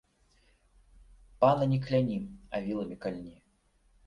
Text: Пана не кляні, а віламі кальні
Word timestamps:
Пана 1.45 1.67
не 1.75 1.79
кляні, 1.89 2.19
а 2.49 2.61
віламі 2.71 2.95
кальні 3.05 3.37